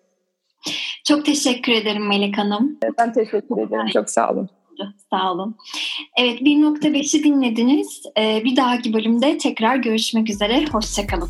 Çok 1.07 1.25
teşekkür 1.25 1.71
ederim 1.71 2.07
Melek 2.07 2.37
Hanım. 2.37 2.77
Ben 2.97 3.13
teşekkür 3.13 3.67
ederim. 3.67 3.87
Çok 3.93 4.09
sağ 4.09 4.31
olun. 4.31 4.49
Sağ 5.09 5.31
olun. 5.31 5.55
Evet 6.19 6.41
1.5'i 6.41 7.23
dinlediniz. 7.23 8.03
Ee, 8.19 8.41
bir 8.45 8.55
dahaki 8.55 8.93
bölümde 8.93 9.37
tekrar 9.37 9.75
görüşmek 9.75 10.29
üzere. 10.29 10.65
Hoşçakalın. 10.71 11.29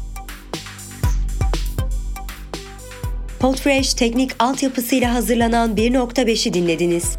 Podfresh 3.39 3.93
teknik 3.93 4.31
altyapısıyla 4.39 5.13
hazırlanan 5.13 5.75
1.5'i 5.75 6.53
dinlediniz. 6.53 7.17